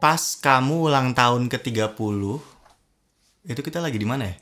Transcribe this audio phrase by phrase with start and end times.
[0.00, 2.20] pas kamu ulang tahun ke-30
[3.46, 4.34] itu kita lagi di mana ya?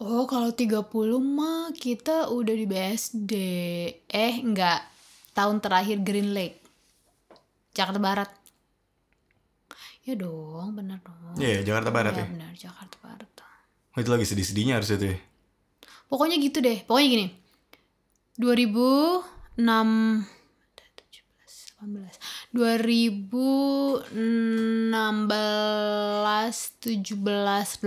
[0.00, 0.88] Oh, kalau 30
[1.20, 3.32] mah kita udah di BSD.
[4.08, 4.80] Eh, enggak.
[5.36, 6.64] Tahun terakhir Green Lake.
[7.76, 8.30] Jakarta Barat.
[10.02, 11.36] Ya dong, benar dong.
[11.36, 12.24] Iya, Jakarta Barat ya.
[12.24, 12.26] ya.
[12.32, 13.28] benar, Jakarta Barat.
[13.90, 15.18] Oh, itu lagi sedih-sedihnya harusnya tuh ya.
[16.06, 16.78] Pokoknya gitu deh.
[16.86, 17.26] Pokoknya gini.
[18.38, 22.16] 2006 17 18
[22.50, 27.86] 2016 17 18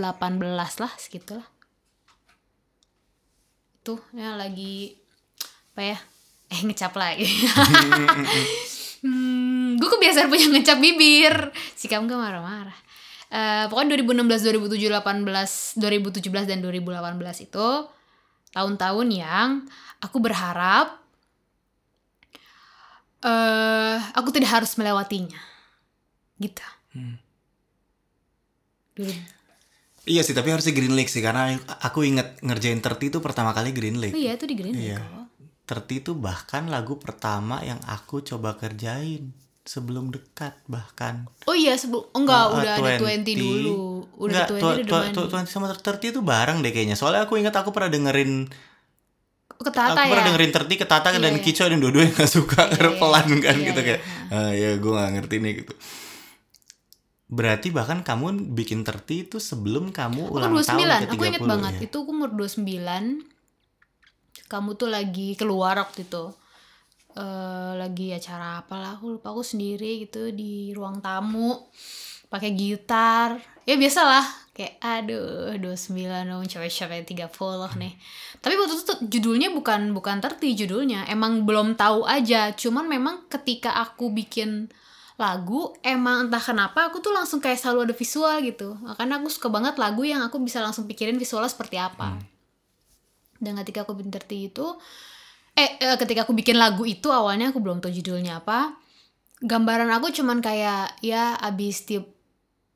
[0.79, 1.43] lah segitulah.
[3.83, 4.95] Tuh ya lagi
[5.75, 5.99] apa ya?
[6.47, 7.27] Eh ngecap lagi.
[9.03, 11.51] hmm, gue kebiasaan punya ngecap bibir.
[11.75, 12.79] Si kamu gak marah-marah.
[13.33, 17.67] Eh, pokoknya 2016, 2017, 18, 2017 dan 2018 itu
[18.55, 19.67] tahun-tahun yang
[19.99, 21.02] aku berharap
[23.23, 25.39] eh aku tidak harus melewatinya.
[26.35, 26.63] Gitu.
[28.93, 29.13] Dulu.
[30.03, 33.71] Iya sih, tapi harusnya Green Lake sih karena aku inget ngerjain 30 itu pertama kali
[33.71, 34.11] Green Lake.
[34.11, 34.99] Oh iya itu di Green Lake Iya.
[34.99, 35.27] kok.
[35.63, 39.31] 30 itu bahkan lagu pertama yang aku coba kerjain
[39.63, 41.23] sebelum dekat bahkan.
[41.47, 43.79] Oh iya sebelum enggak Uh, udah ada 20 dulu.
[44.13, 45.15] Udah Enggak, ada 20 tua- udah tua- mandi.
[45.15, 46.99] tua- 20 sama 30 itu bareng deh kayaknya.
[46.99, 48.72] Soalnya aku ingat aku pernah dengerin Oh,
[49.63, 50.27] Ketata aku pernah ya.
[50.29, 51.41] dengerin 30 ke Tata Iya, dan iya.
[51.41, 53.87] Kicau dan dua-duanya gak suka karena iya, pelan kan iya, gitu iya.
[53.87, 55.73] kayak ah ya gue gak ngerti nih gitu.
[57.27, 61.23] Berarti bahkan kamu bikin 30 itu sebelum kamu Aku ulang 29, tahun ke 30 aku
[61.25, 61.73] inget banget.
[61.73, 61.81] ya.
[61.81, 63.25] Itu aku umur 29.
[64.45, 66.25] Kamu tuh lagi keluar waktu itu.
[67.13, 71.61] eh lagi acara apalah aku lupa aku sendiri gitu di ruang tamu
[72.25, 77.25] pakai gitar ya biasalah kayak aduh 29 dong cewek-cewek 30
[77.81, 77.93] nih.
[78.37, 82.53] Tapi waktu itu judulnya bukan bukan terti judulnya emang belum tahu aja.
[82.53, 84.69] Cuman memang ketika aku bikin
[85.17, 88.77] lagu emang entah kenapa aku tuh langsung kayak selalu ada visual gitu.
[88.77, 92.21] Makanya aku suka banget lagu yang aku bisa langsung pikirin visualnya seperti apa.
[93.41, 94.77] Dan ketika aku bikin terti itu
[95.57, 98.77] eh, eh, ketika aku bikin lagu itu awalnya aku belum tahu judulnya apa.
[99.41, 102.05] Gambaran aku cuman kayak ya abis tiap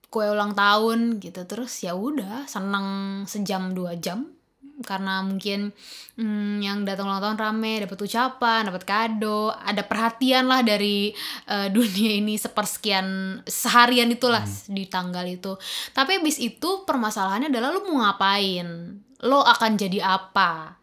[0.07, 1.43] kue ulang tahun gitu.
[1.43, 2.87] Terus ya udah seneng
[3.27, 4.33] sejam dua jam.
[4.77, 5.73] Karena mungkin
[6.21, 9.49] hmm, yang datang ulang tahun rame dapat ucapan dapat kado.
[9.51, 11.11] Ada perhatian lah dari
[11.49, 15.57] eh, dunia ini sepersekian seharian itulah di tanggal itu.
[15.91, 19.01] Tapi abis itu permasalahannya adalah lo mau ngapain?
[19.25, 20.77] Lo akan jadi apa?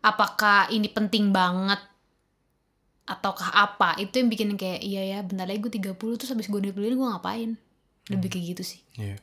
[0.00, 1.80] Apakah ini penting banget?
[3.08, 3.96] Ataukah apa?
[3.98, 7.08] Itu yang bikin kayak iya ya bentar lagi gue 30 terus habis gue dipilih gue
[7.08, 7.58] ngapain
[8.08, 9.20] lebih kayak gitu sih Iya.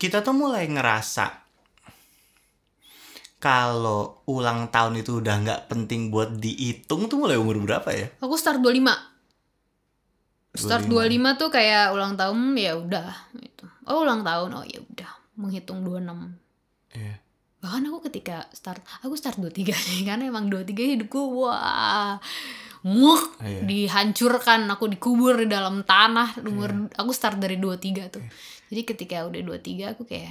[0.00, 1.44] Kita tuh mulai ngerasa
[3.40, 8.06] kalau ulang tahun itu udah nggak penting buat dihitung tuh mulai umur berapa ya?
[8.20, 8.84] aku start 25
[10.50, 13.08] start 25, tuh kayak ulang tahun ya udah
[13.40, 13.64] gitu.
[13.88, 15.10] oh ulang tahun oh ya udah
[15.40, 16.36] menghitung 26
[16.90, 17.16] Iya.
[17.62, 22.20] bahkan aku ketika start aku start 23 sih karena emang 23 hidupku wah
[22.82, 23.64] muk Iya.
[23.64, 24.64] dihancurkan.
[24.68, 26.40] Aku dikubur di dalam tanah.
[26.40, 28.24] Umur aku start dari 23 tuh.
[28.68, 30.30] Jadi ketika udah 23 aku kayak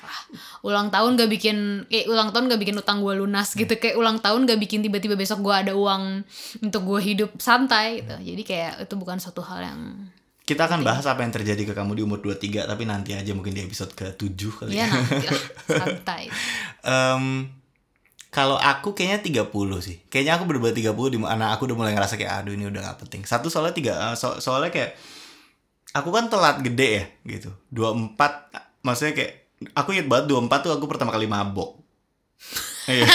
[0.00, 0.20] "Wah,
[0.62, 1.56] ulang tahun gak bikin
[1.88, 3.68] eh ulang tahun gak bikin utang gue lunas gitu.
[3.70, 6.22] Kayak ulang tahun gak bikin tiba-tiba besok gue ada uang
[6.60, 8.14] untuk gue hidup santai gitu.
[8.16, 9.80] Jadi kayak itu bukan suatu hal yang
[10.42, 13.50] Kita akan bahas apa yang terjadi ke kamu di umur 23 tapi nanti aja mungkin
[13.50, 14.94] di episode ke-7 kali ya ya.
[14.94, 15.42] nanti lah.
[15.82, 16.22] Santai.
[16.80, 17.50] Em,
[18.36, 19.96] kalau aku kayaknya 30 sih.
[20.12, 23.08] Kayaknya aku bener 30 di mana aku udah mulai ngerasa kayak aduh ini udah gak
[23.08, 23.24] penting.
[23.24, 24.92] Satu soalnya tiga eh, so- soalnya kayak
[25.96, 27.48] aku kan telat gede ya gitu.
[27.72, 28.52] 24
[28.84, 29.32] maksudnya kayak
[29.72, 31.80] aku inget banget 24 tuh aku pertama kali mabok.
[32.86, 33.06] Iya.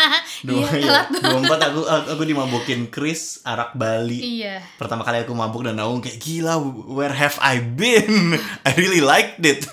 [0.48, 1.02] Dua, Iya, iya.
[1.08, 1.08] telat
[1.44, 1.80] 24 aku
[2.14, 4.40] aku dimabokin Chris arak Bali.
[4.40, 6.54] iya Pertama kali aku mabuk dan aku kayak gila
[6.88, 8.38] where have I been?
[8.66, 9.66] I really liked it.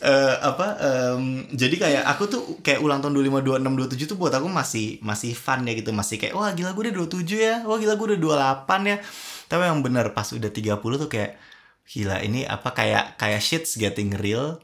[0.00, 4.32] Eh, apa em, jadi kayak aku tuh kayak ulang tahun 25 26 27 tuh buat
[4.32, 7.56] aku masih masih fun ya gitu, masih kayak wah gila gue udah 27 ya.
[7.68, 8.20] Wah gila gue udah
[8.64, 8.96] 28 ya.
[9.44, 11.36] Tapi yang bener pas udah 30 tuh kayak
[11.84, 14.56] gila ini apa kayak kayak shit's getting real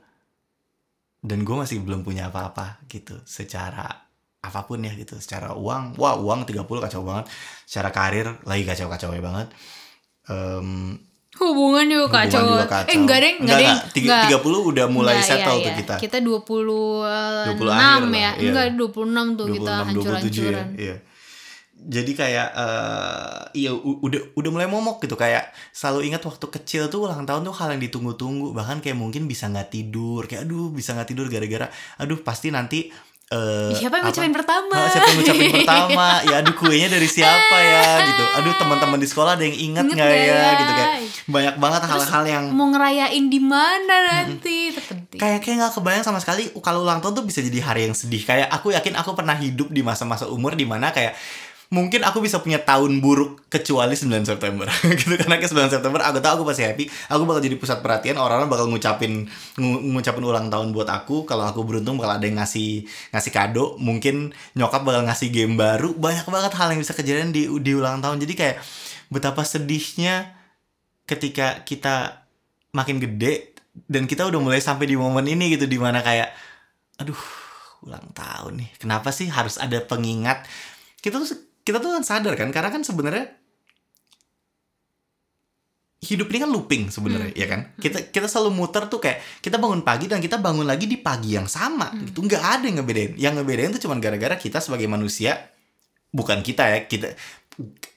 [1.26, 4.06] dan gue masih belum punya apa-apa gitu secara
[4.38, 7.26] apa pun ya gitu secara uang wah uang 30 kacau banget
[7.66, 9.50] secara karir lagi kacau-kacau banget
[10.26, 10.98] Em,
[11.38, 12.42] hubungan juga hubungan kacau.
[12.44, 12.90] juga kacau.
[12.90, 13.76] Eh enggak deh, enggak deh.
[13.94, 15.78] Tiga- 30 udah mulai Enggak, settle iya, tuh iya.
[15.78, 15.94] kita.
[16.02, 17.78] Kita 26 20 akhir lah,
[18.10, 18.30] ya.
[18.34, 18.50] iya.
[18.50, 20.66] Enggak 26 tuh kita 26 27 hancur-hancuran.
[20.66, 20.82] ya.
[20.82, 20.96] Iya.
[21.86, 27.06] Jadi kayak eh iya udah udah mulai momok gitu kayak selalu ingat waktu kecil tuh
[27.06, 30.98] ulang tahun tuh hal yang ditunggu-tunggu bahkan kayak mungkin bisa nggak tidur kayak aduh bisa
[30.98, 32.90] nggak tidur gara-gara aduh pasti nanti
[33.26, 34.76] eh Siapa yang ngucapin pertama?
[34.78, 36.08] Ah, siapa yang ngucapin pertama?
[36.30, 38.22] Ya aduh kuenya dari siapa ya gitu.
[38.38, 40.30] Aduh teman-teman di sekolah ada yang ingat nggak ya?
[40.30, 40.50] ya?
[40.62, 40.90] gitu kayak
[41.26, 44.70] banyak banget hal-hal yang Mau ngerayain di mana nanti?
[44.70, 45.18] Penting.
[45.18, 48.22] kayak kayak nggak kebayang sama sekali kalau ulang tahun tuh bisa jadi hari yang sedih.
[48.22, 51.18] Kayak aku yakin aku pernah hidup di masa-masa umur di mana kayak
[51.66, 54.70] mungkin aku bisa punya tahun buruk kecuali 9 September.
[55.00, 56.86] Gitu karena ke 9 September aku tahu aku pasti happy.
[57.10, 59.26] Aku bakal jadi pusat perhatian orang-orang bakal ngucapin
[59.58, 61.26] ngu- ngucapin ulang tahun buat aku.
[61.26, 63.74] Kalau aku beruntung bakal ada yang ngasih ngasih kado.
[63.82, 65.90] Mungkin nyokap bakal ngasih game baru.
[65.98, 68.22] Banyak banget hal yang bisa kejadian di di ulang tahun.
[68.22, 68.56] Jadi kayak
[69.10, 70.34] betapa sedihnya
[71.06, 72.26] ketika kita
[72.74, 73.54] makin gede
[73.86, 76.30] dan kita udah mulai sampai di momen ini gitu di mana kayak
[77.02, 77.18] aduh
[77.86, 78.70] ulang tahun nih.
[78.80, 80.46] Kenapa sih harus ada pengingat?
[80.98, 83.26] Kita tuh kita tuh kan sadar kan karena kan sebenarnya
[86.06, 87.74] hidup ini kan looping sebenarnya ya kan?
[87.74, 91.34] Kita kita selalu muter tuh kayak kita bangun pagi dan kita bangun lagi di pagi
[91.34, 92.22] yang sama gitu.
[92.22, 93.12] Nggak ada yang ngebedain.
[93.18, 95.50] Yang ngebedain tuh cuma gara-gara kita sebagai manusia
[96.14, 97.12] bukan kita ya kita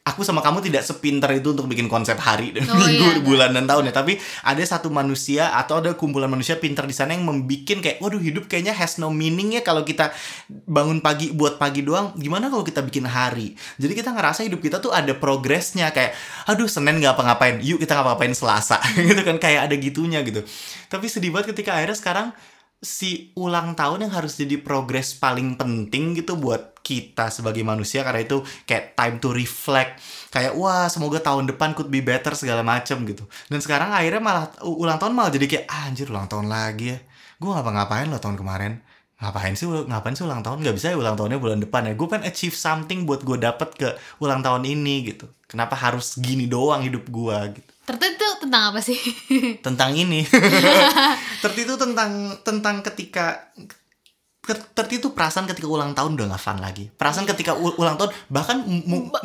[0.09, 3.51] aku sama kamu tidak sepinter itu untuk bikin konsep hari dan Oh, minggu iya, bulan
[3.53, 3.93] dan tahun ya.
[3.93, 4.17] Tapi
[4.47, 8.49] ada satu manusia atau ada kumpulan manusia pinter di sana yang membikin kayak waduh hidup
[8.49, 10.09] kayaknya has no meaning ya kalau kita
[10.49, 12.15] bangun pagi buat pagi doang.
[12.17, 13.53] Gimana kalau kita bikin hari?
[13.77, 16.15] Jadi kita ngerasa hidup kita tuh ada progresnya kayak
[16.49, 18.79] aduh senin nggak apa-ngapain yuk kita ngapa-ngapain selasa.
[19.09, 20.45] Gitu kan kayak ada gitunya gitu.
[20.87, 22.27] Tapi sedih banget ketika akhirnya sekarang
[22.79, 28.23] si ulang tahun yang harus jadi progres paling penting gitu buat kita sebagai manusia karena
[28.23, 29.99] itu kayak time to reflect.
[30.31, 33.27] Kayak wah semoga tahun depan could be better segala macem gitu.
[33.51, 36.99] Dan sekarang akhirnya malah ulang tahun malah jadi kayak ah, anjir ulang tahun lagi ya.
[37.37, 38.79] Gue ngapa-ngapain loh tahun kemarin?
[39.19, 40.63] Ngapain sih ngapain sih ulang tahun?
[40.63, 41.93] Nggak bisa ya ulang tahunnya bulan depan ya.
[41.99, 43.89] Gue pengen achieve something buat gue dapet ke
[44.23, 45.27] ulang tahun ini gitu.
[45.51, 48.97] Kenapa harus gini doang hidup gue gitu Tertentu tentang apa sih?
[49.65, 50.21] tentang ini.
[51.43, 53.49] Terti itu tentang tentang ketika
[54.73, 56.89] terti itu perasaan ketika ulang tahun udah gak fun lagi.
[56.89, 58.65] Perasaan ketika u- ulang tahun bahkan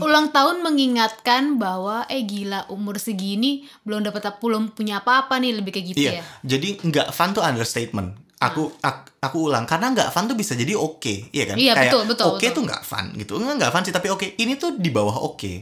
[0.05, 5.57] ulang tahun mengingatkan bahwa eh gila umur segini belum dapat ap- belum punya apa-apa nih
[5.57, 6.21] lebih kayak gitu iya.
[6.21, 6.25] ya.
[6.45, 9.65] jadi nggak fun tuh understatement aku ak- aku ulang.
[9.65, 11.57] Karena nggak fun tuh bisa jadi oke iya kan?
[11.57, 12.53] Iya, kayak betul, betul, oke betul.
[12.53, 13.33] tuh nggak fun gitu.
[13.41, 15.53] Nggak nggak fun sih tapi oke ini tuh di bawah oke.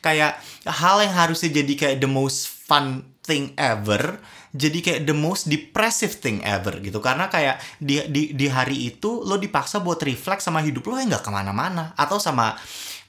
[0.00, 0.38] Kayak
[0.68, 4.22] hal yang harusnya jadi kayak the most fun thing ever
[4.56, 6.98] jadi kayak the most depressive thing ever gitu.
[7.04, 11.12] Karena kayak di di di hari itu lo dipaksa buat reflect sama hidup lo yang
[11.12, 11.92] nggak ke mana-mana.
[11.92, 12.56] Atau sama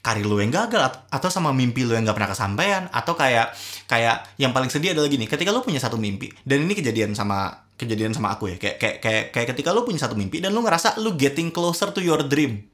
[0.04, 2.82] karir lo yang gagal at- atau sama mimpi lo yang nggak pernah kesampaian.
[2.92, 3.56] Atau kayak
[3.88, 7.67] kayak yang paling sedih adalah gini ketika lo punya satu mimpi dan ini kejadian sama
[7.78, 8.56] kejadian sama aku ya.
[8.58, 11.94] Kayak kayak kayak, kayak ketika lo punya satu mimpi dan lo ngerasa lo getting closer
[11.94, 12.66] to your dream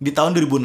[0.00, 0.64] di tahun 2016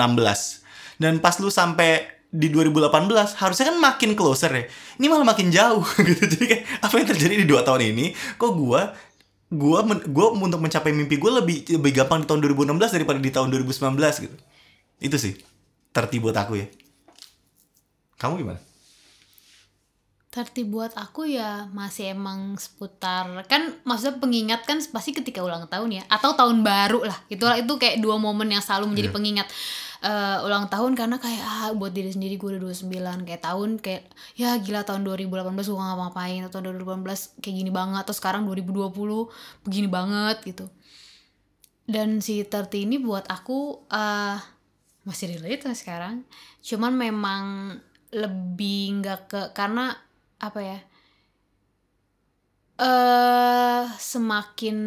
[1.04, 4.64] dan pas lu sampai di 2018 harusnya kan makin closer ya.
[4.96, 6.24] Ini malah makin jauh gitu.
[6.24, 8.96] Jadi kayak apa yang terjadi di dua tahun ini kok gua
[9.52, 13.32] gua men- gua untuk mencapai mimpi gua lebih lebih gampang di tahun 2016 daripada di
[13.32, 14.36] tahun 2019 gitu.
[15.04, 15.36] Itu sih
[15.92, 16.68] tertib buat aku ya.
[18.16, 18.75] Kamu gimana
[20.36, 25.96] Tertib buat aku ya masih emang seputar kan maksudnya pengingat kan pasti ketika ulang tahun
[25.96, 27.16] ya atau tahun baru lah.
[27.32, 29.16] Itulah itu kayak dua momen yang selalu menjadi Iya.
[29.16, 29.48] pengingat.
[30.04, 34.04] Eh, ulang tahun karena kayak ah buat diri sendiri gue udah 29 kayak tahun kayak
[34.36, 38.44] ya gila tahun 2018 gue gak ngapain atau tahun 2018 kayak gini banget atau sekarang
[38.44, 38.92] 2020
[39.64, 40.68] begini banget gitu.
[41.88, 44.38] Dan si 30 ini buat aku eh
[45.08, 46.28] masih relate sekarang.
[46.60, 47.44] Cuman memang
[48.12, 49.96] lebih nggak ke karena
[50.46, 50.80] apa ya
[52.76, 54.78] eh semakin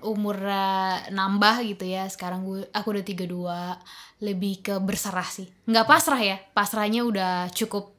[0.00, 2.08] umurnya nambah gitu ya.
[2.08, 5.44] Sekarang gue aku udah 32 lebih ke berserah sih.
[5.68, 7.92] Nggak pasrah ya pasrahnya udah cukup.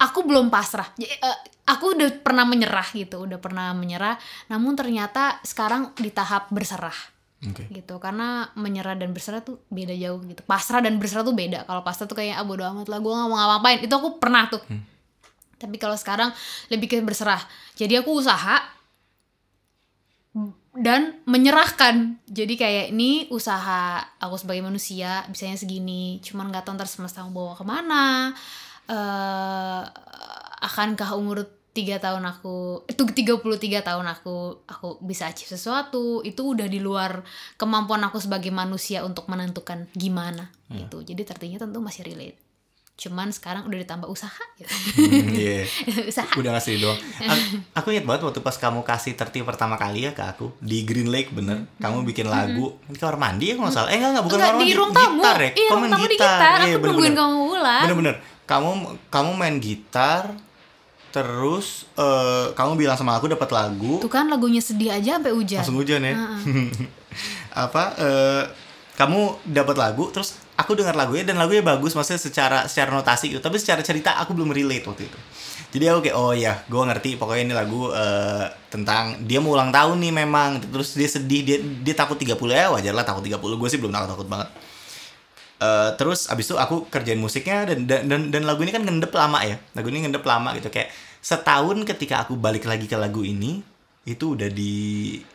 [0.00, 0.88] Aku belum pasrah.
[0.96, 1.36] Eh,
[1.68, 4.16] aku udah pernah menyerah gitu udah pernah menyerah.
[4.48, 6.96] Namun ternyata sekarang di tahap berserah
[7.44, 7.68] oke.
[7.68, 8.00] gitu.
[8.00, 10.40] Karena menyerah dan berserah tuh beda jauh gitu.
[10.48, 11.68] Pasrah dan berserah tuh beda.
[11.68, 14.48] Kalau pasrah tuh kayak ah bodo amat lah gue nggak mau ngapain itu aku pernah
[14.48, 14.64] tuh
[15.56, 16.32] tapi kalau sekarang
[16.68, 17.40] lebih ke berserah.
[17.76, 18.60] Jadi aku usaha
[20.76, 22.20] dan menyerahkan.
[22.28, 26.20] Jadi kayak ini usaha aku sebagai manusia bisanya segini.
[26.20, 28.04] Cuman nggak tahu ntar semesta mau bawa ke mana.
[28.86, 29.82] Eh
[30.56, 36.20] akankah umur tiga tahun aku itu 33 tahun aku aku bisa achieve sesuatu?
[36.20, 37.24] Itu udah di luar
[37.56, 41.00] kemampuan aku sebagai manusia untuk menentukan gimana gitu.
[41.00, 42.45] Jadi tertinya tentu masih relate
[42.96, 44.72] cuman sekarang udah ditambah usaha gitu.
[44.96, 45.68] Hmm, iya.
[46.10, 46.32] Usaha.
[46.32, 46.96] Udah ngasih doang.
[46.96, 47.44] Aku,
[47.76, 51.12] aku ingat banget waktu pas kamu kasih tertib pertama kali ya ke aku di Green
[51.12, 51.68] Lake bener.
[51.76, 53.90] Kamu bikin lagu di kamar mandi ya kalau nggak salah.
[53.92, 55.12] Eh enggak enggak bukan Enggak, kamar di mandi ruang tamu.
[55.20, 55.50] gitar ya.
[55.52, 56.32] Iya kamu main tamu di gitar.
[56.32, 56.40] gitar.
[56.40, 56.88] Iya, aku bener-bener.
[56.88, 57.82] nungguin kamu pulang.
[57.84, 58.14] Bener-bener.
[58.48, 58.70] Kamu
[59.12, 60.22] kamu main gitar
[61.12, 64.00] terus eh, kamu bilang sama aku dapat lagu.
[64.00, 65.60] Tuh kan lagunya sedih aja sampai hujan.
[65.60, 66.16] Langsung hujan ya.
[67.68, 68.42] Apa eh,
[68.96, 73.44] kamu dapat lagu terus aku dengar lagunya dan lagunya bagus maksudnya secara secara notasi gitu.
[73.44, 75.18] Tapi secara cerita aku belum relate waktu itu.
[75.76, 79.68] Jadi aku kayak oh ya gue ngerti pokoknya ini lagu eh, tentang dia mau ulang
[79.68, 80.64] tahun nih memang.
[80.64, 83.92] Terus dia sedih dia dia takut 30 ya wajar lah takut 30 gue sih belum
[83.92, 84.48] takut takut banget.
[85.60, 89.12] Eh, terus abis itu aku kerjain musiknya dan, dan dan dan lagu ini kan ngendep
[89.12, 89.60] lama ya.
[89.76, 90.72] Lagu ini ngendep lama gitu.
[90.72, 90.88] Kayak
[91.20, 93.75] setahun ketika aku balik lagi ke lagu ini
[94.06, 94.74] itu udah di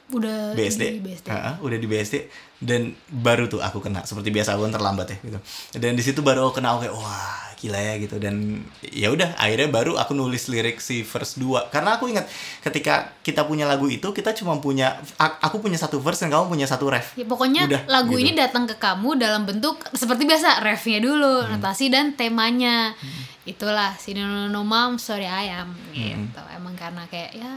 [0.09, 1.27] udah BSD, di BSD.
[1.27, 2.15] Ha, udah di BSD
[2.57, 5.39] dan baru tuh aku kena seperti biasa aku kan terlambat ya gitu
[5.75, 9.67] dan di situ baru aku kena kayak wah gila ya gitu dan ya udah akhirnya
[9.67, 12.25] baru aku nulis lirik si verse 2 karena aku ingat
[12.59, 16.65] ketika kita punya lagu itu kita cuma punya aku punya satu verse dan kamu punya
[16.65, 18.23] satu ref Ya, pokoknya Udah, lagu gitu.
[18.23, 21.57] ini datang ke kamu dalam bentuk seperti biasa refnya dulu, Hmm.
[21.57, 22.97] notasi dan temanya.
[23.41, 26.29] Itulah si no, no, no mom sorry ayam Hmm.
[26.29, 26.41] gitu.
[26.51, 27.51] Emang karena kayak ya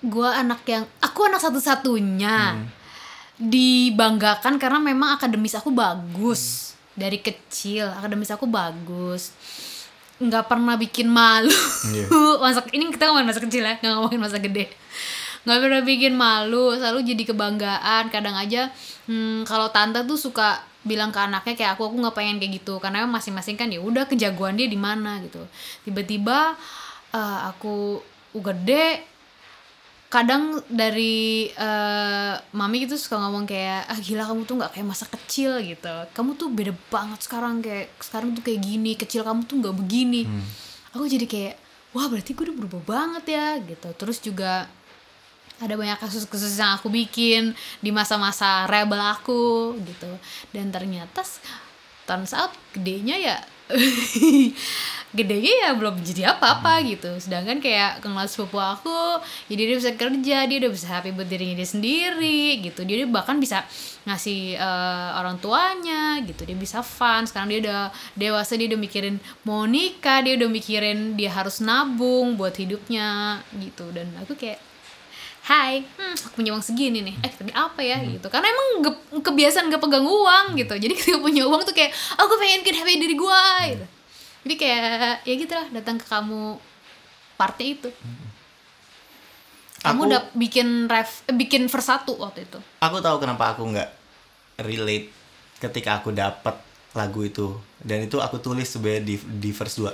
[0.00, 2.38] gua anak yang aku anak satu-satunya.
[2.56, 2.68] Hmm.
[3.40, 6.76] dibanggakan karena memang akademis aku bagus.
[6.92, 9.32] Dari kecil akademis aku bagus.
[10.20, 11.48] Nggak pernah bikin malu.
[11.88, 12.04] Iya.
[12.44, 14.68] masa ini kita ngomongin masa kecil ya nggak ngomongin masa gede.
[15.48, 18.12] Nggak pernah bikin malu selalu jadi kebanggaan.
[18.12, 18.68] Kadang aja
[19.08, 22.76] hmm, kalau tante tuh suka bilang ke anaknya kayak aku aku nggak pengen kayak gitu.
[22.76, 25.16] Karena masing-masing kan ya udah kejagoan dia di mana?
[25.24, 25.40] gitu.
[25.88, 26.60] Tiba-tiba
[27.16, 28.04] eh, aku
[28.36, 29.09] gede
[30.10, 35.06] kadang dari eh, mami gitu suka ngomong kayak ah gila kamu tuh nggak kayak masa
[35.06, 35.94] kecil gitu.
[36.10, 40.26] Kamu tuh beda banget sekarang kayak sekarang tuh kayak gini kecil kamu tuh nggak begini.
[40.98, 41.54] Aku jadi kayak
[41.94, 43.88] wah berarti gue udah berubah banget ya gitu.
[43.94, 44.66] Terus juga
[45.62, 50.10] ada banyak kasus-kasus yang aku bikin di masa-masa rebel aku gitu.
[50.50, 51.22] Dan ternyata
[52.10, 53.38] turns out gedenya ya
[55.10, 57.10] gedenya ya belum jadi apa-apa gitu.
[57.18, 59.18] Sedangkan kayak kelas sepupu aku
[59.50, 62.86] jadi dia bisa kerja dia udah bisa happy buat dirinya dia sendiri gitu.
[62.86, 63.66] Dia bahkan bisa
[64.06, 66.46] ngasih eh, orang tuanya gitu.
[66.46, 67.26] Dia bisa fun.
[67.26, 67.80] Sekarang dia udah
[68.14, 73.90] dewasa dia udah mikirin mau nikah dia udah mikirin dia harus nabung buat hidupnya gitu.
[73.90, 74.62] Dan aku kayak
[75.42, 77.16] Hai, hmm, aku punya uang segini nih.
[77.18, 78.28] Eh, tapi apa ya gitu?
[78.28, 80.74] Karena emang ge- kebiasaan gak pegang uang gitu.
[80.74, 83.86] Jadi ketika punya uang tuh kayak aku pengen bikin happy diri gua gitu.
[84.40, 84.80] Jadi kayak
[85.22, 86.60] ya gitu lah datang ke kamu
[87.34, 87.88] party itu.
[89.80, 92.60] Kamu Aku- udah bikin ref eh, bikin verse satu waktu itu.
[92.78, 93.90] aku tahu kenapa aku nggak
[94.60, 95.08] relate
[95.56, 96.52] ketika aku dapat
[96.92, 99.88] lagu itu dan itu aku tulis sebenarnya di di verse 2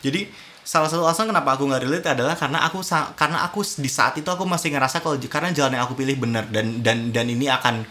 [0.00, 0.24] jadi
[0.66, 2.82] salah satu alasan kenapa aku nggak relate adalah karena aku
[3.14, 6.50] karena aku di saat itu aku masih ngerasa kalau karena jalan yang aku pilih benar
[6.50, 7.86] dan dan dan ini akan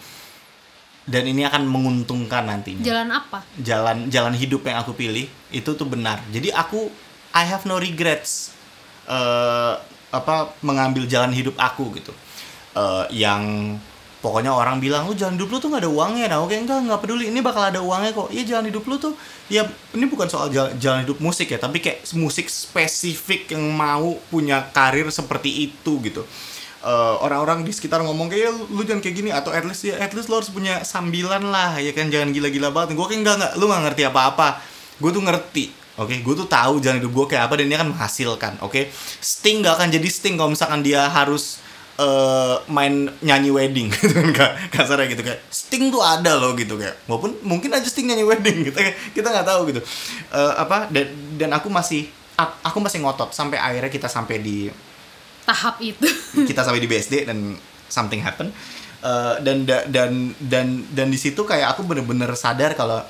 [1.08, 2.84] dan ini akan menguntungkan nantinya.
[2.84, 3.48] Jalan apa?
[3.64, 5.24] jalan jalan hidup yang aku pilih
[5.56, 6.20] itu tuh benar.
[6.36, 6.92] Jadi aku
[7.32, 8.52] I have no regrets
[9.08, 9.76] eh
[10.12, 12.12] apa mengambil jalan hidup aku gitu.
[12.76, 13.78] Eh yang
[14.26, 16.26] pokoknya orang bilang lu jalan hidup lu tuh gak ada uangnya.
[16.34, 17.30] Nah oke enggak nggak peduli.
[17.30, 18.34] Ini bakal ada uangnya kok.
[18.34, 19.14] Iya jalan hidup lu tuh.
[19.46, 24.18] Ya ini bukan soal jalan, jalan hidup musik ya tapi kayak musik spesifik yang mau
[24.34, 26.26] punya karir seperti itu gitu.
[26.86, 29.30] Eh, orang-orang di sekitar ngomong kayak "Ya, lu, lu jangan kayak gini.
[29.30, 32.10] Atau at least ya at least lo harus punya sambilan lah ya kan?
[32.10, 32.98] Jangan gila-gila banget.
[32.98, 34.48] Gue kayak enggak enggak lu nggak ngerti apa-apa.
[34.98, 35.66] Gue tuh ngerti
[35.98, 36.16] oke?
[36.22, 38.90] Gue tuh tahu jalan hidup gue kayak apa dan ini akan menghasilkan oke?
[39.22, 41.58] Sting gak akan jadi Sting kalau misalkan dia harus
[41.98, 44.52] eh, main nyanyi wedding gitu kan Kak.
[44.70, 48.62] kasarnya gitu kayak Sting tuh ada loh gitu kayak maupun mungkin aja Sting nyanyi wedding
[48.68, 48.76] gitu
[49.12, 49.82] kita nggak tahu gitu
[50.28, 54.68] Eh, apa dan dan aku masih ak- aku masih ngotot sampai akhirnya kita sampai di
[55.44, 56.04] Tahap itu.
[56.50, 58.50] kita sampai di BSD dan something happen
[58.98, 60.12] Eh, dan da- dan
[60.42, 63.06] dan dan di situ kayak aku bener-bener sadar kalau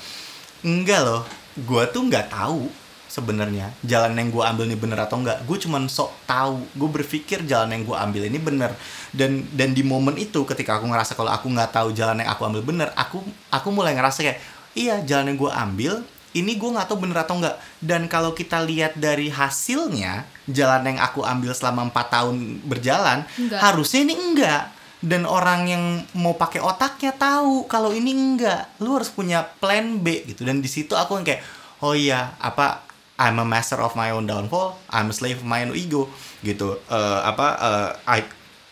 [0.61, 1.23] enggak loh
[1.55, 2.67] gue tuh nggak tahu
[3.15, 5.47] sebenarnya jalan yang gue ambil ini bener atau enggak.
[5.47, 8.75] Gue cuman sok tahu gue berpikir jalan yang gue ambil ini bener.
[9.15, 12.43] Dan dan di momen itu ketika aku ngerasa kalau aku nggak tahu jalan yang aku
[12.43, 14.39] ambil bener aku aku mulai ngerasa kayak
[14.75, 15.93] iya jalan yang gue ambil
[16.35, 17.55] ini gue nggak tahu bener atau enggak.
[17.79, 23.59] Dan kalau kita lihat dari hasilnya jalan yang aku ambil selama empat tahun berjalan Enggak.
[23.63, 24.63] harusnya ini enggak.
[25.05, 25.83] Dan orang yang
[26.17, 28.67] mau pakai otaknya tahu kalau ini enggak.
[28.83, 30.43] Lu harus punya plan B gitu.
[30.43, 31.41] Dan di situ aku yang kayak
[31.79, 32.84] oh iya apa
[33.15, 36.79] I'm a master of my own downfall I'm a slave of my own ego gitu.
[36.85, 38.19] Eh, apa eh, I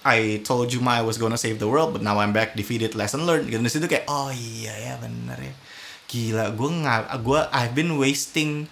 [0.04, 2.92] I told you my I was gonna save the world but now I'm back defeated
[2.92, 3.64] lesson learned gitu.
[3.64, 5.54] Di situ kayak oh iya ya bener ya.
[6.06, 8.68] Gila gue nggak gue I've been wasting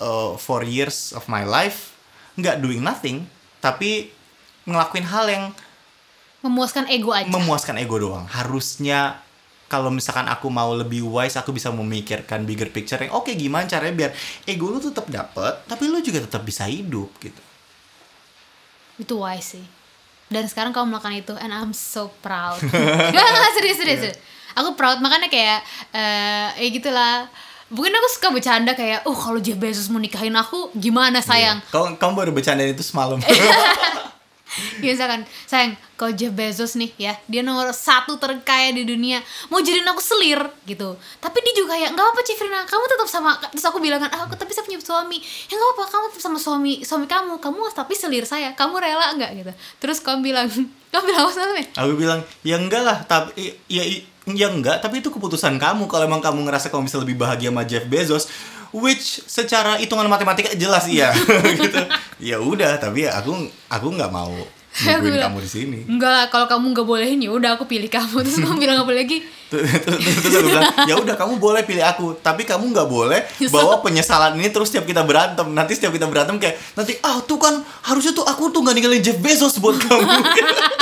[0.00, 1.92] uh, four years of my life
[2.34, 3.28] nggak doing nothing
[3.60, 4.08] tapi
[4.64, 5.44] ngelakuin hal yang
[6.42, 7.30] Memuaskan ego aja.
[7.30, 8.26] memuaskan ego doang.
[8.26, 9.22] Harusnya
[9.72, 13.96] kalau misalkan aku mau lebih wise aku bisa memikirkan bigger picture yang oke gimana caranya
[13.96, 14.10] biar
[14.44, 17.40] ego lu tetap dapet tapi lu juga tetap bisa hidup gitu
[19.00, 19.64] itu wise sih.
[20.28, 22.60] dan sekarang kamu melakukan itu and I'm so proud
[23.56, 24.18] serius serius, serius.
[24.52, 25.64] aku proud makanya kayak
[25.96, 27.32] eh ya gitulah
[27.72, 31.96] mungkin aku suka bercanda kayak oh kalau Jeff Bezos mau nikahin aku gimana sayang Kamu,
[31.96, 33.16] kamu baru bercanda itu semalam.
[34.84, 39.62] ya misalkan sayang kalau Jeff Bezos nih ya dia nomor satu terkaya di dunia mau
[39.62, 40.98] jadiin aku selir gitu.
[41.22, 44.26] Tapi dia juga kayak nggak apa Cifrina kamu tetap sama terus aku bilang kan ah,
[44.26, 45.18] aku tapi saya punya suami.
[45.48, 49.14] Ya nggak apa kamu tetap sama suami suami kamu kamu tapi selir saya kamu rela
[49.16, 49.30] nggak?
[49.40, 49.52] Gitu.
[49.78, 50.48] Terus kamu bilang
[50.92, 55.00] kamu bilang apa sama Aku bilang, ya enggak lah, tapi ya, ya, ya enggak, tapi
[55.00, 55.88] itu keputusan kamu.
[55.88, 58.28] Kalau emang kamu ngerasa kamu bisa lebih bahagia sama Jeff Bezos,
[58.72, 61.12] which secara hitungan matematika jelas iya,
[61.62, 61.80] gitu.
[62.18, 64.32] Ya udah, tapi ya aku aku nggak mau
[64.72, 65.78] nungguin kamu di sini.
[65.84, 68.92] enggak lah kalau kamu nggak bolehin ya udah aku pilih kamu terus kamu bilang apa
[68.96, 69.20] lagi
[69.52, 73.20] terus aku bilang, ya udah kamu boleh pilih aku, tapi kamu nggak boleh
[73.52, 75.44] bawa penyesalan ini terus setiap kita berantem.
[75.52, 79.04] Nanti setiap kita berantem kayak nanti ah tuh kan harusnya tuh aku tuh nggak ninggalin
[79.04, 80.08] Jeff Bezos buat kamu.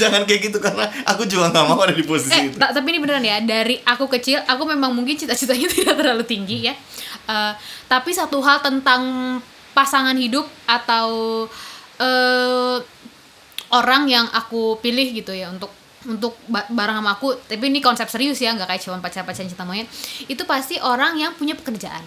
[0.00, 2.56] Jangan kayak gitu karena aku juga nggak mau ada di posisi eh itu.
[2.56, 6.64] ta- tapi ini beneran ya dari aku kecil aku memang mungkin cita-citanya tidak terlalu tinggi
[6.64, 6.74] ya
[7.22, 7.52] Eh,
[7.86, 9.02] tapi satu hal tentang
[9.70, 11.44] pasangan hidup atau
[11.96, 12.76] eh
[13.70, 15.70] orang yang aku pilih gitu ya untuk
[16.02, 19.62] untuk ba- bareng sama aku tapi ini konsep serius ya nggak kayak cuma pacar-pacaran cinta
[19.62, 19.86] monyet
[20.26, 22.02] itu pasti orang yang punya pekerjaan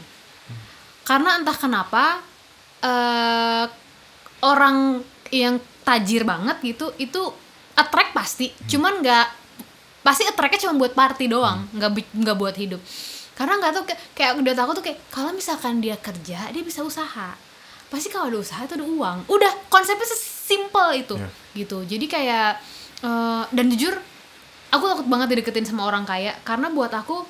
[1.04, 2.20] karena entah kenapa
[2.82, 3.66] eh
[4.42, 7.22] orang yang tajir banget gitu itu
[7.74, 8.52] attract pasti.
[8.66, 9.26] Cuman nggak
[10.04, 12.82] pasti attract-nya cuma buat party doang nggak bi- nggak buat hidup.
[13.34, 16.82] Karena nggak tuh kayak, kayak udah takut tuh kayak kalau misalkan dia kerja dia bisa
[16.82, 17.34] usaha.
[17.90, 19.18] Pasti kalau ada usaha itu ada uang.
[19.26, 21.30] Udah konsepnya sesimpel itu Ya.
[21.56, 21.82] gitu.
[21.84, 22.58] Jadi kayak
[23.02, 23.94] eh, dan jujur
[24.70, 26.34] aku takut banget dideketin sama orang kaya.
[26.42, 27.26] Karena buat aku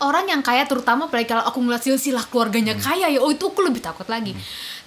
[0.00, 3.60] orang yang kaya terutama apalagi kalau aku ngeliat silsilah keluarganya kaya ya oh itu aku
[3.64, 4.32] lebih takut lagi.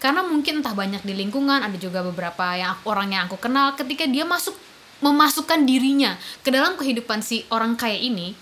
[0.01, 4.03] Karena mungkin entah banyak di lingkungan ada juga beberapa yang orang yang aku kenal ketika
[4.03, 4.58] dia masuk
[5.00, 8.36] memasukkan dirinya ke dalam kehidupan si orang kaya ini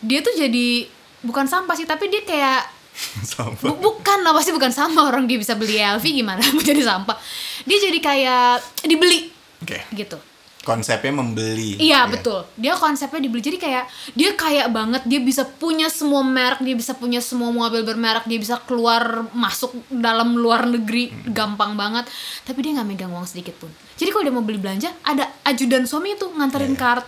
[0.00, 0.88] dia tuh jadi
[1.22, 2.62] bukan sampah sih tapi dia kayak
[3.32, 3.56] Sama.
[3.56, 7.16] Bu- bukan lah pasti bukan sama orang dia bisa beli LV gimana menjadi sampah.
[7.64, 9.32] Dia jadi kayak dibeli
[9.62, 9.78] Oke.
[9.94, 10.18] gitu
[10.62, 11.74] Konsepnya membeli.
[11.76, 12.18] Iya Oke.
[12.18, 12.40] betul.
[12.54, 15.02] Dia konsepnya dibeli jadi kayak dia kaya banget.
[15.04, 19.74] Dia bisa punya semua merek, dia bisa punya semua mobil bermerek, dia bisa keluar masuk
[19.88, 22.06] dalam luar negeri gampang banget.
[22.46, 23.70] Tapi dia nggak megang uang sedikit pun.
[23.94, 26.78] Jadi kalau dia mau beli belanja, ada ajudan suami itu nganterin Iya.
[26.78, 27.06] kart.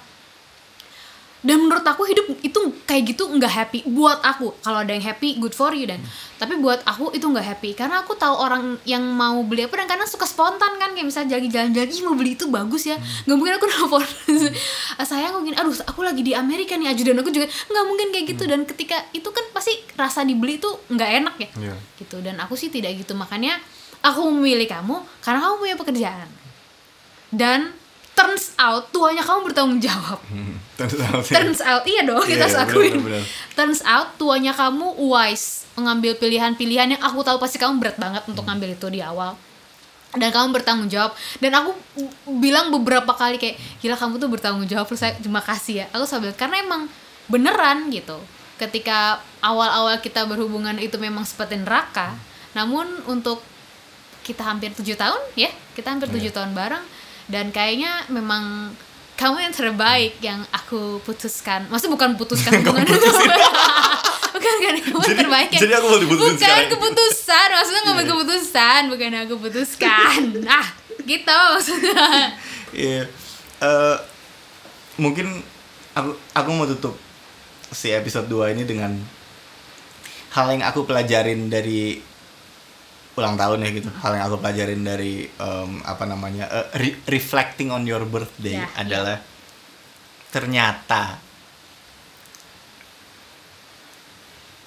[1.44, 2.56] Dan menurut aku hidup itu
[2.88, 4.56] kayak gitu nggak happy buat aku.
[4.64, 6.00] Kalau ada yang happy, good for you dan.
[6.34, 9.86] Tapi buat aku itu nggak happy karena aku tahu orang yang mau beli apa dan
[9.86, 12.96] kadang suka spontan kan kayak misalnya lagi jalan-jalan, ih mau beli itu bagus ya.
[13.28, 14.04] Nggak mungkin aku nelfon
[15.04, 18.44] saya mungkin aduh aku lagi di Amerika nih ajudan aku juga nggak mungkin kayak gitu
[18.48, 21.74] dan ketika itu kan pasti rasa dibeli itu nggak enak ya Iya.
[22.00, 23.60] gitu dan aku sih tidak gitu makanya
[24.00, 26.28] aku memilih kamu karena kamu punya pekerjaan
[27.30, 27.74] dan
[28.14, 30.18] turns out tuanya kamu bertanggung jawab.
[30.26, 31.32] Hmm, Turns out, ya.
[31.34, 32.98] turns out iya dong kita harus iya, akuin
[33.54, 38.42] turns out tuanya kamu wise mengambil pilihan-pilihan yang aku tahu pasti kamu berat banget untuk
[38.42, 39.34] ngambil itu di awal.
[40.14, 41.10] Dan kamu bertanggung jawab.
[41.38, 41.74] Dan aku
[42.38, 45.86] bilang beberapa kali kayak gila kamu tuh bertanggung jawab terus saya terima kasih ya.
[45.90, 46.86] Aku sambil karena emang
[47.26, 48.14] beneran gitu.
[48.54, 52.14] Ketika awal-awal kita berhubungan itu memang seperti neraka
[52.54, 53.42] namun untuk
[54.22, 56.36] kita hampir tujuh tahun ya kita hampir tujuh Iya.
[56.38, 56.84] tahun bareng
[57.26, 58.74] dan kayaknya memang
[59.14, 62.84] kamu yang terbaik yang aku putuskan maksudnya bukan putuskan hubungan
[64.34, 66.68] bukan bukan kamu Jadi- terbaik ya jadi aku mau diputusin bukan sekarang.
[66.68, 68.10] keputusan maksudnya ngambil Iya.
[68.10, 70.66] keputusan bukan aku putuskan ah
[71.00, 72.04] gitu maksudnya
[72.70, 73.02] Iya.
[73.56, 73.96] Eh,
[74.96, 75.40] mungkin
[75.92, 76.98] aku aku mau tutup
[77.70, 78.90] si episode 2 ini dengan
[80.30, 82.02] hal yang aku pelajarin dari
[83.14, 83.88] ulang tahun ya gitu.
[84.02, 86.44] Hal yang aku pelajarin dari em, apa namanya?
[86.50, 89.22] eh, re- reflecting on your birthday Ya, adalah
[90.34, 91.22] ternyata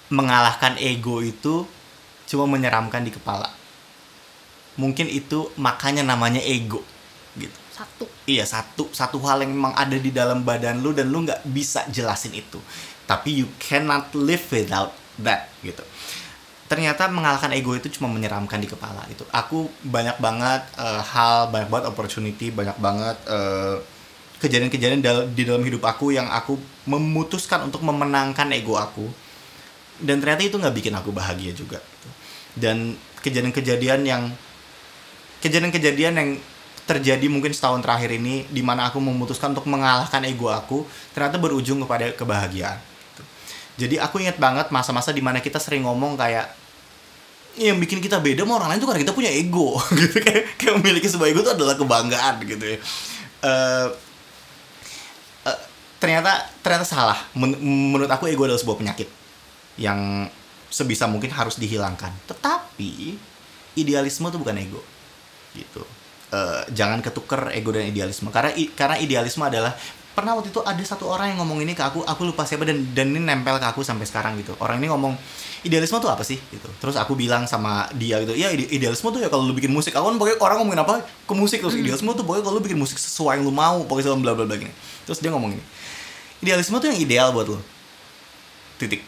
[0.07, 1.67] mengalahkan ego itu
[2.27, 3.51] cuma menyeramkan di kepala.
[4.77, 6.85] Mungkin itu makanya namanya ego
[7.35, 7.57] gitu.
[7.73, 11.45] satu Iya satu satu hal yang memang ada di dalam badan lu dan lu nggak
[11.49, 12.59] bisa jelasin itu.
[13.07, 15.83] Tapi you cannot live without that gitu.
[16.67, 19.23] Ternyata mengalahkan ego itu cuma menyeramkan di kepala gitu.
[19.31, 23.79] Aku banyak banget eh, hal, banyak banget opportunity, banyak banget eh,
[24.43, 29.07] kejadian-kejadian dal- di dalam hidup aku yang aku memutuskan untuk memenangkan ego aku.
[29.97, 31.79] Dan ternyata itu nggak bikin aku bahagia juga.
[31.79, 32.09] gitu.
[32.59, 34.23] Dan kejadian-kejadian yang
[35.41, 36.29] kejadian-kejadian yang
[36.87, 41.83] terjadi mungkin setahun terakhir ini di mana aku memutuskan untuk mengalahkan ego aku ternyata berujung
[41.83, 42.79] kepada kebahagiaan.
[43.77, 46.49] Jadi aku ingat banget masa-masa di mana kita sering ngomong kayak
[47.57, 49.77] yang bikin kita beda sama orang lain tuh karena kita punya ego.
[49.97, 52.77] Gitu kayak kayak memiliki sebuah ego itu adalah kebanggaan gitu ya.
[53.45, 53.87] Eh,
[55.45, 55.59] eh,
[56.01, 57.17] ternyata ternyata salah.
[57.37, 59.09] Men- menurut aku ego adalah sebuah penyakit
[59.77, 60.25] yang
[60.73, 62.13] sebisa mungkin harus dihilangkan.
[62.29, 63.17] Tetapi
[63.77, 64.81] idealisme tuh bukan ego
[65.53, 65.85] gitu.
[66.33, 68.29] Eh, jangan ketuker ego dan idealisme.
[68.29, 69.73] Karena karena idealisme adalah
[70.17, 72.81] pernah waktu itu ada satu orang yang ngomong ini ke aku aku lupa siapa dan
[72.97, 74.57] dan ini nempel ke aku sampai sekarang gitu.
[74.57, 75.13] Orang ini ngomong
[75.61, 76.41] idealisme tuh apa sih?
[76.41, 76.65] Gitu.
[76.81, 79.93] Terus aku bilang sama dia gitu ya ide- idealisme tuh ya kalau lu bikin musik.
[79.93, 81.05] Aku kan pokoknya orang ngomongin apa?
[81.05, 81.61] Ke musik.
[81.61, 84.49] Terus idealisme tuh pokoknya kalau lu bikin musik sesuai yang lu mau pokoknya bla bla
[84.49, 84.73] bla gini.
[85.05, 85.63] Terus dia ngomong ini
[86.41, 87.59] idealisme tuh yang ideal buat lo
[88.77, 89.01] titik.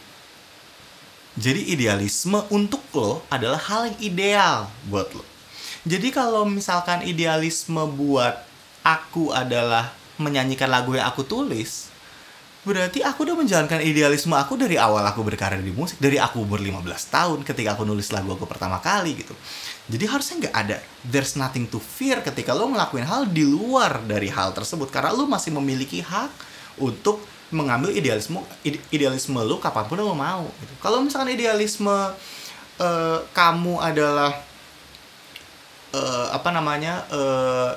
[1.40, 4.58] Jadi idealisme untuk lo adalah hal yang ideal
[4.90, 5.24] buat lo.
[5.86, 8.44] Jadi kalau misalkan idealisme buat
[8.84, 11.90] aku adalah menyanyikan lagu yang aku tulis,
[12.68, 16.60] berarti aku udah menjalankan idealisme aku dari awal aku berkarir di musik, dari aku umur
[16.60, 19.32] 15 tahun ketika aku nulis lagu aku pertama kali gitu.
[19.90, 20.78] Jadi harusnya nggak ada
[21.08, 25.26] there's nothing to fear ketika lo ngelakuin hal di luar dari hal tersebut karena lo
[25.26, 26.30] masih memiliki hak
[26.78, 30.74] untuk mengambil idealisme ide- idealisme lo kapan pun lo mau gitu.
[30.84, 32.14] Kalau misalkan idealisme
[32.78, 34.36] eh, kamu adalah
[35.96, 37.72] eh, apa namanya eh,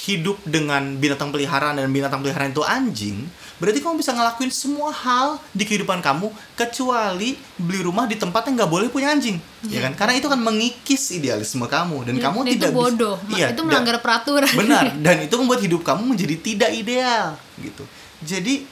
[0.00, 5.36] hidup dengan binatang peliharaan dan binatang peliharaan itu anjing, berarti kamu bisa ngelakuin semua hal
[5.50, 9.92] di kehidupan kamu kecuali beli rumah di tempat yang nggak boleh punya anjing, ya kan?
[9.92, 13.46] Karena itu kan mengikis idealisme kamu dan kamu Dan tidak itu bisa- bodoh Ma- Iya,
[13.48, 17.84] itu dan- melanggar peraturan Benar, dan itu membuat hidup kamu menjadi tidak ideal gitu.
[18.20, 18.64] Jadi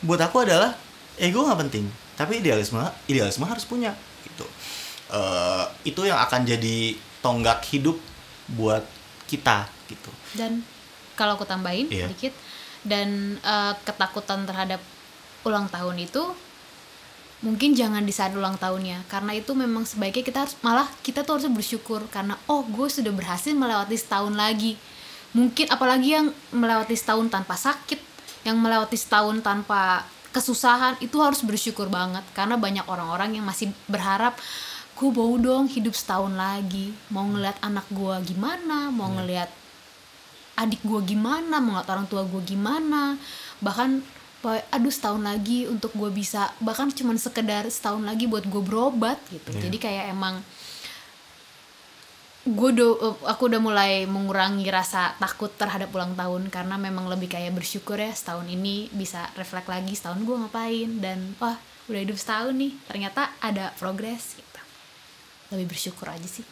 [0.00, 0.74] buat aku adalah
[1.16, 3.94] ego nggak penting, tapi idealisme idealisme harus punya
[4.24, 4.42] gitu.
[5.08, 7.94] Eh, itu yang akan jadi tonggak hidup
[8.50, 8.82] buat
[9.28, 10.10] kita gitu.
[10.34, 10.64] dan
[11.14, 12.08] kalau aku tambahin Iya.
[12.08, 12.32] sedikit
[12.82, 14.80] dan eh, ketakutan terhadap
[15.44, 16.22] ulang tahun itu
[17.38, 21.38] mungkin jangan di saat ulang tahunnya karena itu memang sebaiknya kita harus malah kita tuh
[21.38, 24.74] harus bersyukur karena oh gue sudah berhasil melewati setahun lagi
[25.30, 28.00] mungkin apalagi yang melewati setahun tanpa sakit
[28.42, 30.02] yang melewati setahun tanpa
[30.34, 34.34] kesusahan itu harus bersyukur banget karena banyak orang-orang yang masih berharap
[34.98, 36.90] gue mau dong hidup setahun lagi.
[37.14, 39.46] Mau ngeliat anak gue gimana mau ngeliat
[40.58, 43.14] adik gue gimana mau ngeliat orang tua gue gimana.
[43.62, 44.18] Bahkan
[44.74, 49.54] aduh setahun lagi untuk gue bisa bahkan cuman sekedar setahun lagi buat gue berobat gitu.
[49.54, 49.70] Iya.
[49.70, 50.42] jadi kayak emang
[52.48, 52.96] gue do,
[53.28, 56.50] aku udah mulai mengurangi rasa takut terhadap ulang tahun.
[56.50, 60.90] Karena memang lebih kayak bersyukur ya setahun ini bisa reflek lagi setahun gue ngapain.
[60.98, 61.54] Dan wah
[61.86, 62.72] udah hidup setahun nih.
[62.90, 64.47] Ternyata ada progres
[65.52, 66.44] lebih bersyukur aja sih